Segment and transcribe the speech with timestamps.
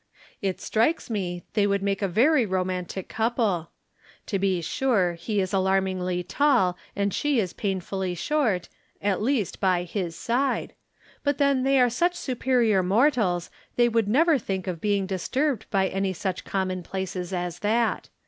[0.41, 3.69] It strikes me they would make a very romantic couple.
[4.25, 8.67] To be sure he is alarmingly tall and she is painfully short,
[8.99, 10.73] at least by his side;
[11.23, 15.69] but then they are such superior mortals they would never think of being dis turbed
[15.69, 18.09] by any such commonplaces as that.